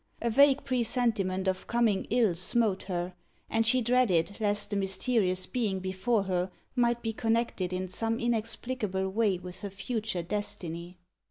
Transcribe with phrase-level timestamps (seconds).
[0.19, 3.13] A vague presentiment of coming ill smote her,
[3.51, 9.07] and she dreaded lest the mysterious being before her might be connected in some inexplicable
[9.09, 10.97] way with her future destiny.